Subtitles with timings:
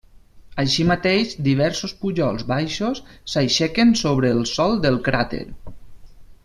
[0.61, 3.03] Així mateix, diversos pujols baixos
[3.35, 5.45] s'aixequen sobre el sòl del cràter.